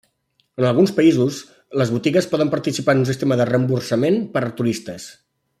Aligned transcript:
En 0.61 0.65
alguns 0.69 0.93
països, 0.99 1.37
les 1.81 1.93
botigues 1.97 2.29
poden 2.33 2.53
participar 2.55 2.97
en 2.97 3.05
un 3.05 3.09
sistema 3.13 3.41
de 3.43 3.49
reemborsament 3.53 4.21
per 4.35 4.45
a 4.49 4.53
turistes. 4.63 5.11